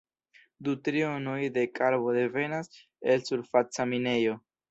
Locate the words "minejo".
3.95-4.37